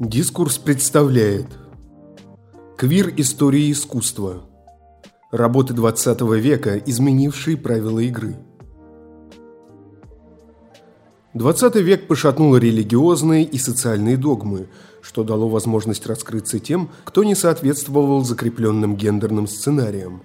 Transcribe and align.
Дискурс 0.00 0.56
представляет 0.56 1.46
Квир 2.78 3.12
истории 3.18 3.70
искусства 3.70 4.48
Работы 5.30 5.74
20 5.74 6.22
века, 6.38 6.78
изменившие 6.78 7.58
правила 7.58 7.98
игры 7.98 8.38
20 11.34 11.76
век 11.76 12.08
пошатнул 12.08 12.56
религиозные 12.56 13.44
и 13.44 13.58
социальные 13.58 14.16
догмы, 14.16 14.70
что 15.02 15.22
дало 15.22 15.50
возможность 15.50 16.06
раскрыться 16.06 16.58
тем, 16.58 16.88
кто 17.04 17.22
не 17.22 17.34
соответствовал 17.34 18.24
закрепленным 18.24 18.96
гендерным 18.96 19.46
сценариям. 19.46 20.22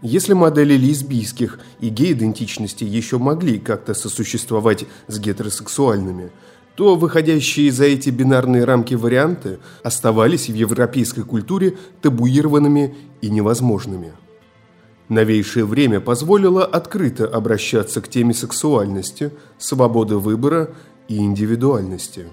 Если 0.00 0.32
модели 0.32 0.78
лесбийских 0.78 1.60
и 1.78 1.90
гей-идентичности 1.90 2.84
еще 2.84 3.18
могли 3.18 3.58
как-то 3.58 3.92
сосуществовать 3.92 4.86
с 5.08 5.18
гетеросексуальными, 5.18 6.32
то 6.74 6.96
выходящие 6.96 7.72
за 7.72 7.84
эти 7.84 8.10
бинарные 8.10 8.64
рамки 8.64 8.94
варианты 8.94 9.58
оставались 9.82 10.48
в 10.48 10.54
европейской 10.54 11.22
культуре 11.22 11.76
табуированными 12.00 12.94
и 13.20 13.30
невозможными. 13.30 14.12
Новейшее 15.08 15.64
время 15.64 16.00
позволило 16.00 16.64
открыто 16.64 17.26
обращаться 17.26 18.00
к 18.00 18.08
теме 18.08 18.32
сексуальности, 18.32 19.32
свободы 19.58 20.16
выбора 20.16 20.70
и 21.08 21.18
индивидуальности. 21.18 22.26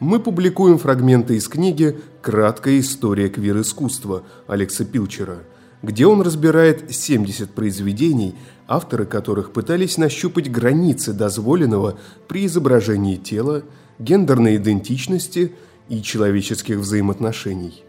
Мы 0.00 0.20
публикуем 0.20 0.78
фрагменты 0.78 1.36
из 1.36 1.48
книги 1.48 1.98
«Краткая 2.22 2.80
история 2.80 3.28
квир-искусства» 3.28 4.22
Алекса 4.46 4.84
Пилчера– 4.84 5.38
где 5.82 6.06
он 6.06 6.22
разбирает 6.22 6.92
70 6.94 7.50
произведений, 7.50 8.34
авторы 8.66 9.06
которых 9.06 9.52
пытались 9.52 9.96
нащупать 9.98 10.50
границы 10.50 11.12
дозволенного 11.12 11.98
при 12.26 12.46
изображении 12.46 13.16
тела, 13.16 13.62
гендерной 13.98 14.56
идентичности 14.56 15.54
и 15.88 16.02
человеческих 16.02 16.78
взаимоотношений. 16.78 17.84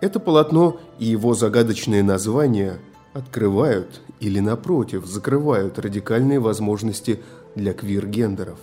это 0.01 0.21
полотно 0.21 0.79
и 0.99 1.07
его 1.07 1.35
загадочное 1.35 2.03
название 2.03 2.79
открывают 3.15 4.03
или, 4.21 4.41
напротив, 4.41 5.07
закрывают 5.07 5.79
радикальные 5.79 6.41
возможности 6.41 7.21
для 7.55 7.73
квир-гендеров. 7.73 8.59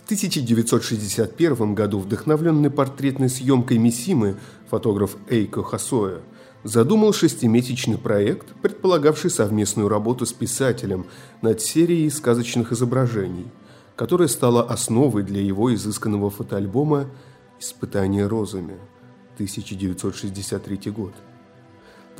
В 0.00 0.04
1961 0.10 1.74
году 1.74 1.98
вдохновленный 1.98 2.70
портретной 2.70 3.28
съемкой 3.28 3.76
Мисимы 3.76 4.36
фотограф 4.70 5.16
Эйко 5.28 5.62
Хасоя 5.62 6.22
задумал 6.64 7.12
шестимесячный 7.12 7.98
проект, 7.98 8.48
предполагавший 8.62 9.30
совместную 9.30 9.88
работу 9.88 10.24
с 10.24 10.32
писателем 10.32 11.06
над 11.42 11.60
серией 11.60 12.10
сказочных 12.10 12.72
изображений, 12.72 13.48
которая 13.94 14.28
стала 14.28 14.62
основой 14.62 15.22
для 15.22 15.42
его 15.42 15.72
изысканного 15.72 16.30
фотоальбома 16.30 17.06
«Испытание 17.60 18.26
розами» 18.26 18.78
1963 19.34 20.90
год 20.90 21.12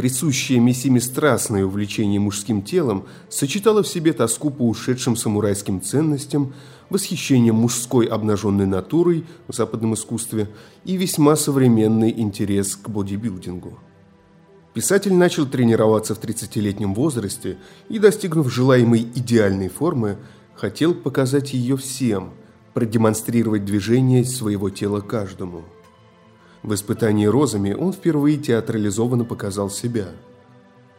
присущее 0.01 0.61
Миссиме 0.61 0.99
страстное 0.99 1.63
увлечение 1.63 2.19
мужским 2.19 2.63
телом, 2.63 3.05
сочетало 3.29 3.83
в 3.83 3.87
себе 3.87 4.15
тоску 4.15 4.49
по 4.49 4.67
ушедшим 4.67 5.15
самурайским 5.15 5.83
ценностям, 5.83 6.55
восхищение 6.89 7.53
мужской 7.53 8.07
обнаженной 8.07 8.65
натурой 8.65 9.27
в 9.47 9.55
западном 9.55 9.93
искусстве 9.93 10.49
и 10.87 10.97
весьма 10.97 11.37
современный 11.37 12.19
интерес 12.19 12.77
к 12.77 12.89
бодибилдингу. 12.89 13.79
Писатель 14.73 15.13
начал 15.13 15.45
тренироваться 15.45 16.15
в 16.15 16.21
30-летнем 16.23 16.95
возрасте 16.95 17.59
и, 17.91 17.99
достигнув 17.99 18.51
желаемой 18.51 19.03
идеальной 19.03 19.69
формы, 19.69 20.17
хотел 20.55 20.95
показать 20.95 21.53
ее 21.53 21.77
всем, 21.77 22.31
продемонстрировать 22.73 23.67
движение 23.67 24.25
своего 24.25 24.71
тела 24.71 25.03
каждому– 25.03 25.63
в 26.63 26.75
испытании 26.75 27.27
розами 27.27 27.73
он 27.73 27.93
впервые 27.93 28.37
театрализованно 28.37 29.25
показал 29.25 29.71
себя. 29.71 30.09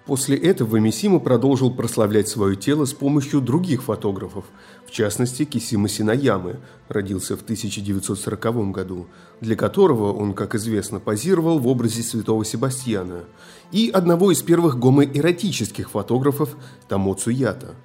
После 0.06 0.36
этого 0.36 0.78
Мисима 0.78 1.20
продолжил 1.20 1.72
прославлять 1.72 2.28
свое 2.28 2.56
тело 2.56 2.86
с 2.86 2.94
помощью 2.94 3.40
других 3.40 3.84
фотографов, 3.84 4.46
в 4.88 4.92
частности 4.92 5.46
Кисима 5.46 5.88
Синаямы, 5.88 6.60
родился 6.90 7.38
в 7.38 7.44
1940 7.44 8.72
году, 8.72 9.06
для 9.40 9.56
которого 9.56 10.12
он, 10.12 10.34
как 10.34 10.56
известно, 10.56 11.00
позировал 11.00 11.60
в 11.60 11.68
образе 11.68 12.02
святого 12.02 12.44
Себастьяна, 12.44 13.26
и 13.72 13.92
одного 13.94 14.32
из 14.32 14.42
первых 14.42 14.80
гомоэротических 14.80 15.92
фотографов 15.92 16.58
Тамо 16.90 17.14
Цуята 17.14 17.76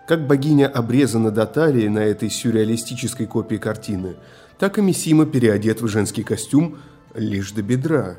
Как 0.08 0.26
богиня 0.26 0.68
обрезана 0.68 1.30
до 1.30 1.46
талии 1.46 1.88
на 1.90 2.00
этой 2.00 2.30
сюрреалистической 2.30 3.28
копии 3.28 3.58
картины, 3.58 4.16
так 4.58 4.78
и 4.78 4.82
Мисима 4.82 5.26
переодет 5.26 5.82
в 5.82 5.88
женский 5.88 6.24
костюм 6.24 6.78
лишь 7.14 7.52
до 7.52 7.64
бедра, 7.64 8.16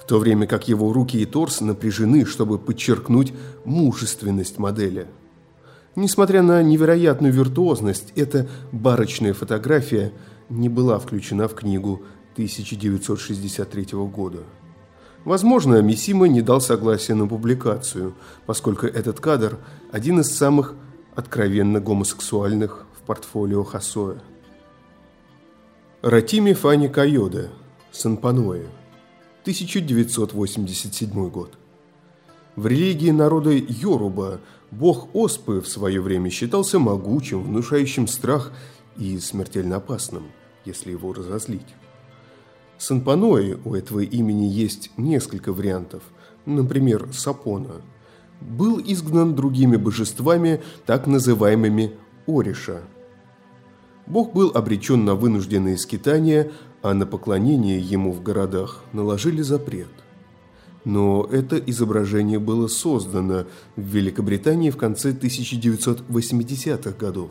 в 0.00 0.06
то 0.06 0.18
время 0.18 0.46
как 0.46 0.68
его 0.68 0.92
руки 0.92 1.20
и 1.20 1.26
торс 1.26 1.60
напряжены, 1.60 2.24
чтобы 2.24 2.58
подчеркнуть 2.58 3.34
мужественность 3.66 4.58
модели. 4.58 5.06
Несмотря 5.96 6.42
на 6.42 6.62
невероятную 6.62 7.32
виртуозность, 7.32 8.12
эта 8.16 8.48
барочная 8.72 9.34
фотография 9.34 10.12
не 10.48 10.68
была 10.70 10.98
включена 10.98 11.46
в 11.46 11.54
книгу 11.54 12.02
1963 12.38 13.86
года. 14.06 14.44
Возможно, 15.24 15.82
Мисима 15.82 16.28
не 16.28 16.40
дал 16.40 16.60
согласия 16.60 17.14
на 17.14 17.26
публикацию, 17.26 18.14
поскольку 18.46 18.86
этот 18.86 19.18
кадр– 19.18 19.58
один 19.90 20.20
из 20.20 20.28
самых 20.36 20.76
откровенно 21.16 21.80
гомосексуальных 21.80 22.86
в 22.96 23.04
портфолио 23.04 23.64
Хасоя. 23.64 24.22
Ратими 26.00 26.52
Фани 26.52 26.86
Кайоде, 26.86 27.50
Санпаноэ, 27.90 28.66
1987 29.42 31.30
год. 31.30 31.58
В 32.54 32.68
религии 32.68 33.10
народа 33.10 33.50
Йоруба 33.50 34.40
бог 34.70 35.08
Оспы 35.12 35.60
в 35.60 35.66
свое 35.66 36.00
время 36.00 36.30
считался 36.30 36.78
могучим, 36.78 37.42
внушающим 37.42 38.06
страх 38.06 38.52
и 38.96 39.18
смертельно 39.18 39.76
опасным, 39.76 40.28
если 40.64 40.92
его 40.92 41.12
разозлить. 41.12 41.74
Санпанои 42.78 43.58
у 43.64 43.74
этого 43.74 44.00
имени 44.00 44.46
есть 44.46 44.92
несколько 44.96 45.52
вариантов, 45.52 46.02
например, 46.46 47.08
Сапона. 47.12 47.82
Был 48.40 48.80
изгнан 48.80 49.34
другими 49.34 49.76
божествами, 49.76 50.62
так 50.86 51.08
называемыми 51.08 51.92
Ориша. 52.28 52.82
Бог 54.06 54.32
был 54.32 54.52
обречен 54.54 55.04
на 55.04 55.16
вынужденные 55.16 55.76
скитания, 55.76 56.52
а 56.80 56.94
на 56.94 57.04
поклонение 57.04 57.80
ему 57.80 58.12
в 58.12 58.22
городах 58.22 58.84
наложили 58.92 59.42
запрет. 59.42 59.88
Но 60.84 61.28
это 61.30 61.58
изображение 61.58 62.38
было 62.38 62.68
создано 62.68 63.46
в 63.76 63.82
Великобритании 63.82 64.70
в 64.70 64.76
конце 64.76 65.10
1980-х 65.12 66.92
годов. 66.92 67.30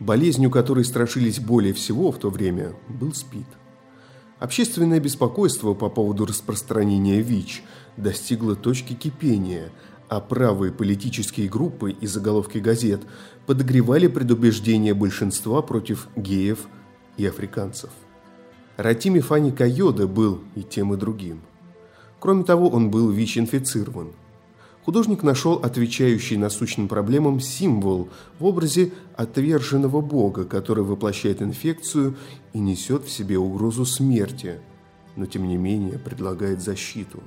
болезнью 0.00 0.50
которой 0.50 0.84
страшились 0.84 1.40
более 1.40 1.72
всего 1.72 2.10
в 2.10 2.18
то 2.18 2.30
время, 2.30 2.72
был 2.88 3.14
СПИД. 3.14 3.46
Общественное 4.38 5.00
беспокойство 5.00 5.72
по 5.72 5.88
поводу 5.88 6.26
распространения 6.26 7.22
ВИЧ 7.22 7.62
достигло 7.96 8.54
точки 8.54 8.92
кипения, 8.92 9.70
а 10.08 10.20
правые 10.20 10.72
политические 10.72 11.48
группы 11.48 11.92
и 11.92 12.06
заголовки 12.06 12.58
газет 12.58 13.00
подогревали 13.46 14.08
предубеждение 14.08 14.92
большинства 14.92 15.62
против 15.62 16.08
геев 16.16 16.66
и 17.16 17.26
африканцев. 17.26 17.90
Ратими 18.76 19.20
Фани 19.20 19.52
Кайода 19.52 20.06
был 20.06 20.42
и 20.54 20.62
тем, 20.62 20.92
и 20.92 20.98
другим. 20.98 21.40
Кроме 22.20 22.44
того, 22.44 22.68
он 22.68 22.90
был 22.90 23.10
ВИЧ-инфицирован– 23.10 24.12
художник 24.86 25.24
нашел 25.24 25.54
отвечающий 25.54 26.36
насущным 26.36 26.86
проблемам 26.86 27.40
символ 27.40 28.08
в 28.38 28.44
образе 28.44 28.92
отверженного 29.16 30.00
бога, 30.00 30.44
который 30.44 30.84
воплощает 30.84 31.42
инфекцию 31.42 32.16
и 32.52 32.60
несет 32.60 33.04
в 33.04 33.10
себе 33.10 33.36
угрозу 33.36 33.84
смерти, 33.84 34.60
но 35.16 35.26
тем 35.26 35.48
не 35.48 35.56
менее 35.56 35.98
предлагает 35.98 36.62
защиту. 36.62 37.20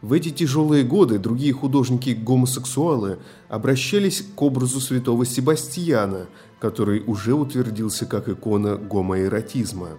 В 0.00 0.14
эти 0.14 0.30
тяжелые 0.30 0.82
годы 0.82 1.18
другие 1.18 1.52
художники-гомосексуалы 1.52 3.18
обращались 3.50 4.22
к 4.22 4.40
образу 4.40 4.80
святого 4.80 5.26
Себастьяна, 5.26 6.26
который 6.58 7.02
уже 7.06 7.34
утвердился 7.34 8.06
как 8.06 8.30
икона 8.30 8.76
гомоэротизма– 8.76 9.90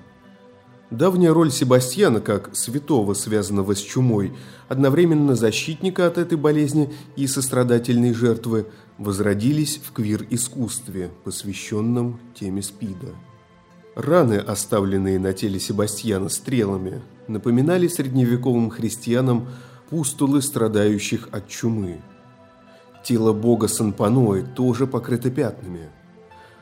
Давняя 0.90 1.34
роль 1.34 1.52
Себастьяна 1.52 2.22
как 2.22 2.56
святого, 2.56 3.14
связанного 3.14 3.76
с 3.76 3.80
чумой, 3.80 4.34
одновременно 4.70 5.36
защитника 5.36 6.08
от 6.08 6.18
этой 6.18 6.38
болезни 6.38 6.94
и 7.18 7.28
сострадательной 7.28 8.14
жертвы, 8.14 8.68
возродились 8.98 9.82
в 9.84 9.92
квир-искусстве, 9.92 11.12
посвященном 11.26 12.22
теме 12.34 12.62
СПИДа. 12.62 13.16
Раны, 13.96 14.36
оставленные 14.36 15.20
на 15.20 15.34
теле 15.34 15.60
Себастьяна 15.60 16.30
стрелами, 16.30 17.02
напоминали 17.28 17.90
средневековым 17.90 18.70
христианам 18.70 19.50
пустулы 19.90 20.42
страдающих 20.42 21.28
от 21.32 21.50
чумы. 21.50 22.00
Тело 23.04 23.34
бога 23.34 23.68
Санпанои 23.68 24.46
тоже 24.56 24.88
покрыто 24.88 25.30
пятнами– 25.32 25.90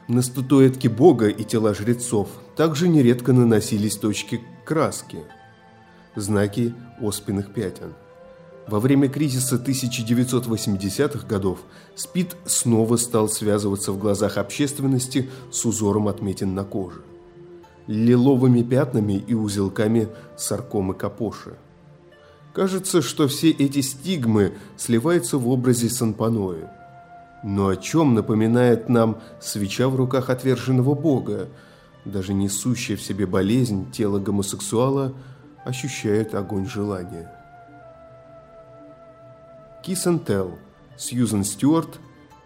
на 0.08 0.22
статуэтки 0.22 0.88
бога 0.88 1.30
и 1.30 1.44
тела 1.44 1.74
жрецов 1.74 2.30
также 2.56 2.88
нередко 2.88 3.34
наносились 3.34 3.98
точки 3.98 4.42
краски, 4.64 5.20
знаки 6.16 6.76
оспенных 7.02 7.54
пятен. 7.54 7.94
Во 8.68 8.80
время 8.80 9.10
кризиса 9.10 9.58
1980-х 9.58 11.28
годов 11.28 11.60
СПИД 11.96 12.36
снова 12.46 12.98
стал 12.98 13.30
связываться 13.30 13.92
в 13.92 14.00
глазах 14.00 14.38
общественности 14.38 15.30
с 15.52 15.66
узором 15.66 16.08
отметин 16.08 16.56
на 16.56 16.64
коже, 16.64 17.02
лиловыми 17.88 18.64
пятнами 18.64 19.14
и 19.14 19.36
узелками 19.36 20.08
саркомы 20.36 20.96
капоши. 20.96 21.58
Кажется, 22.54 23.02
что 23.02 23.28
все 23.28 23.52
эти 23.52 23.82
стигмы 23.82 24.54
сливаются 24.78 25.38
в 25.38 25.48
образе 25.50 25.90
Санпаноя– 25.90 26.72
но 27.46 27.68
о 27.68 27.76
чем 27.76 28.16
напоминает 28.16 28.90
нам 28.90 29.22
свеча 29.40 29.88
в 29.88 29.96
руках 29.96 30.32
отверженного 30.32 30.96
Бога? 30.96 31.48
Даже 32.04 32.34
несущая 32.34 32.98
в 32.98 33.04
себе 33.04 33.28
болезнь 33.28 33.92
тело 33.92 34.18
гомосексуала 34.18 35.14
ощущает 35.64 36.34
огонь 36.34 36.68
желания. 36.68 37.32
Kiss 39.86 40.08
and 40.08 40.26
Tell, 40.26 40.56
Сьюзен 40.98 41.44
Стюарт, 41.44 42.00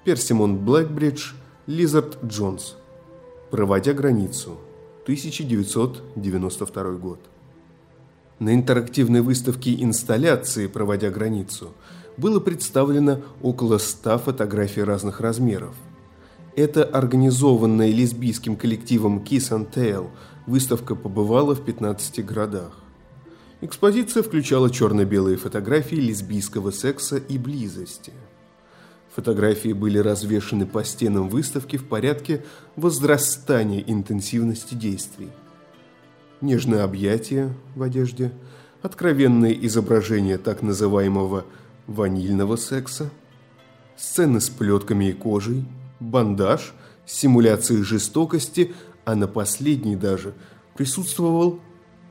Персимон 0.03 0.57
Блэкбридж, 0.57 1.31
Лизард 1.65 2.21
Джонс. 2.25 2.75
Проводя 3.51 3.93
границу. 3.93 4.57
1992 5.03 6.83
год. 6.95 7.21
На 8.39 8.53
интерактивной 8.53 9.21
выставке 9.21 9.81
инсталляции 9.81 10.67
«Проводя 10.67 11.09
границу» 11.09 11.71
было 12.19 12.39
представлено 12.39 13.21
около 13.41 13.77
100 13.77 14.19
фотографий 14.19 14.83
разных 14.83 15.21
размеров. 15.21 15.73
Это 16.55 16.83
организованная 16.83 17.91
лесбийским 17.91 18.55
коллективом 18.55 19.19
Kiss 19.19 19.51
and 19.51 19.71
Tale 19.73 20.09
выставка 20.45 20.95
побывала 20.95 21.55
в 21.55 21.63
15 21.63 22.25
городах. 22.25 22.77
Экспозиция 23.61 24.23
включала 24.23 24.69
черно-белые 24.69 25.37
фотографии 25.37 25.95
лесбийского 25.95 26.71
секса 26.71 27.17
и 27.17 27.37
близости. 27.37 28.13
Фотографии 29.15 29.73
были 29.73 29.97
развешаны 29.97 30.65
по 30.65 30.83
стенам 30.83 31.29
выставки 31.29 31.77
в 31.77 31.85
порядке 31.85 32.43
возрастания 32.75 33.83
интенсивности 33.85 34.75
действий. 34.75 35.29
Нежное 36.41 36.83
объятие 36.83 37.53
в 37.75 37.83
одежде, 37.83 38.31
откровенное 38.81 39.51
изображение 39.51 40.37
так 40.37 40.61
называемого 40.61 41.45
ванильного 41.89 42.55
секса, 42.55 43.09
сцены 43.97 44.39
с 44.39 44.49
плетками 44.49 45.09
и 45.09 45.13
кожей, 45.13 45.65
бандаж, 45.99 46.73
симуляции 47.05 47.81
жестокости, 47.81 48.73
а 49.05 49.15
на 49.15 49.27
последней 49.27 49.95
даже 49.95 50.35
присутствовал 50.75 51.59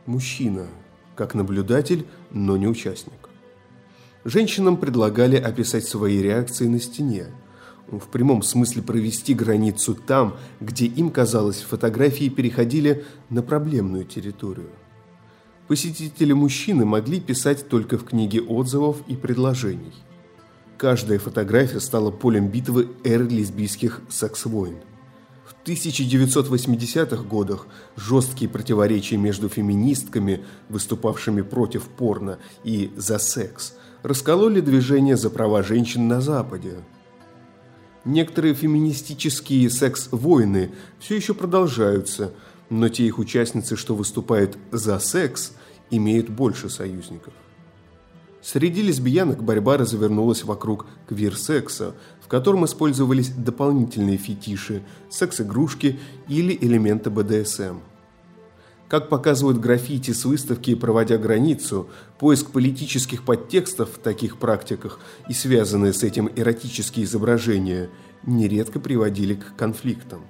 мужчина, 0.05 0.67
как 1.15 1.35
наблюдатель, 1.35 2.07
но 2.31 2.57
не 2.57 2.67
участник. 2.67 3.29
Женщинам 4.25 4.77
предлагали 4.77 5.37
описать 5.37 5.85
свои 5.85 6.21
реакции 6.21 6.67
на 6.67 6.81
стене, 6.81 7.27
в 7.87 8.09
прямом 8.09 8.43
смысле 8.43 8.83
провести 8.83 9.33
границу 9.33 9.95
там, 9.95 10.37
где 10.61 10.87
им 10.87 11.11
казалось 11.11 11.63
фотографии 11.63 12.29
переходили 12.29 13.07
на 13.31 13.43
проблемную 13.43 14.05
территорию– 14.05 14.71
посетители-мужчины 15.69 16.87
могли 16.87 17.21
писать 17.21 17.69
только 17.69 17.99
в 17.99 18.05
книге 18.05 18.41
отзывов 18.41 18.97
и 19.07 19.15
предложений. 19.15 19.93
Каждая 20.79 21.19
фотография 21.19 21.81
стала 21.81 22.11
полем 22.11 22.49
битвы 22.49 22.89
эры 23.05 23.29
лесбийских 23.29 24.01
секс-войн. 24.09 24.77
В 25.47 25.69
1980-х 25.69 27.23
годах 27.25 27.67
жесткие 27.97 28.49
противоречия 28.49 29.19
между 29.19 29.49
феминистками, 29.49 30.43
выступавшими 30.69 31.43
против 31.43 31.85
порно 31.85 32.39
и 32.65 32.91
за 32.97 33.19
секс, 33.19 33.75
раскололи 34.03 34.61
движение 34.61 35.17
за 35.17 35.29
права 35.29 35.63
женщин 35.63 36.09
на 36.09 36.23
Западе. 36.23 36.77
Некоторые 38.05 38.55
феминистические 38.55 39.69
секс-войны 39.69 40.71
все 40.99 41.17
еще 41.17 41.35
продолжаются– 41.35 42.33
но 42.71 42.89
те 42.89 43.07
их 43.07 43.19
участницы, 43.19 43.77
что 43.77 43.95
выступают 43.95 44.59
за 44.71 44.99
секс, 44.99 45.53
имеют 45.91 46.29
больше 46.29 46.69
союзников. 46.69 47.33
Среди 48.41 48.83
лесбиянок 48.83 49.43
борьба 49.43 49.77
развернулась 49.77 50.45
вокруг 50.45 50.87
квир-секса, 51.09 51.95
в 52.23 52.29
котором 52.29 52.65
использовались 52.65 53.31
дополнительные 53.31 54.17
фетиши, 54.17 54.83
секс-игрушки 55.11 55.99
или 56.29 56.57
элементы 56.61 57.11
БДСМ. 57.11 57.81
Как 58.89 59.11
показывают 59.11 59.61
граффити 59.61 60.13
с 60.13 60.25
выставки 60.25 60.75
«Проводя 60.75 61.19
границу», 61.19 61.91
поиск 62.19 62.51
политических 62.51 63.23
подтекстов 63.23 63.91
в 63.91 63.99
таких 63.99 64.39
практиках 64.39 64.99
и 65.29 65.35
связанные 65.35 65.93
с 65.93 66.03
этим 66.03 66.31
эротические 66.35 67.05
изображения 67.05 67.91
нередко 68.25 68.81
приводили 68.81 69.35
к 69.35 69.57
конфликтам. 69.57 70.23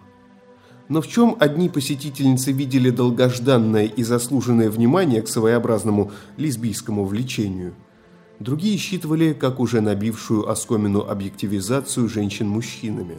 Но 0.88 1.02
в 1.02 1.08
чем 1.08 1.36
одни 1.38 1.68
посетительницы 1.68 2.50
видели 2.52 2.90
долгожданное 2.90 3.84
и 3.84 4.02
заслуженное 4.02 4.70
внимание 4.70 5.20
к 5.20 5.28
своеобразному 5.28 6.12
лесбийскому 6.38 7.04
влечению, 7.04 7.74
другие 8.38 8.78
считывали 8.78 9.34
как 9.34 9.60
уже 9.60 9.82
набившую 9.82 10.48
оскомину 10.48 11.00
объективизацию 11.00 12.08
женщин 12.08 12.48
мужчинами, 12.48 13.16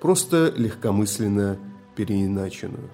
просто 0.00 0.54
легкомысленно 0.56 1.58
переиначенную. 1.96 2.90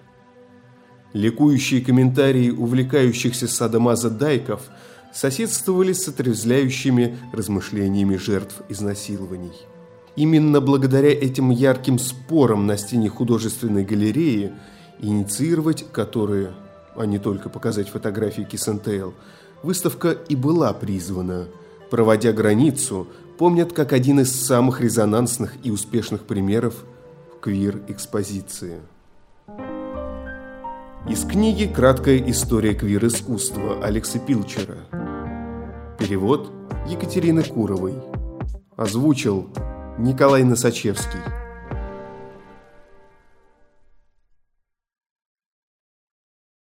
Ликующие 1.12 1.82
комментарии 1.82 2.50
увлекающихся 2.50 3.48
садомаза 3.48 4.10
дайков 4.10 4.62
соседствовали 5.12 5.92
с 5.92 6.06
отрезвляющими 6.08 7.18
размышлениями 7.32 8.16
жертв 8.16 8.62
изнасилований. 8.68 9.69
Именно 10.16 10.60
благодаря 10.60 11.10
этим 11.10 11.50
ярким 11.50 11.98
спорам 11.98 12.66
на 12.66 12.76
стене 12.76 13.08
художественной 13.08 13.84
галереи, 13.84 14.52
инициировать 14.98 15.86
которые, 15.92 16.52
а 16.96 17.06
не 17.06 17.18
только 17.18 17.48
показать 17.48 17.88
фотографии 17.88 18.42
Киссентейл, 18.42 19.14
выставка 19.62 20.10
и 20.10 20.34
была 20.34 20.72
призвана. 20.72 21.46
Проводя 21.90 22.32
границу, 22.32 23.06
помнят 23.38 23.72
как 23.72 23.92
один 23.92 24.20
из 24.20 24.32
самых 24.32 24.80
резонансных 24.80 25.54
и 25.62 25.70
успешных 25.70 26.22
примеров 26.22 26.84
квир-экспозиции. 27.40 28.80
Из 31.08 31.24
книги 31.24 31.64
«Краткая 31.64 32.18
история 32.30 32.74
квир-искусства» 32.74 33.82
Алекса 33.82 34.18
Пилчера. 34.18 34.76
Перевод 35.98 36.52
Екатерины 36.86 37.42
Куровой. 37.42 37.94
Озвучил 38.76 39.48
Николай 40.00 40.44
Носачевский. 40.44 41.20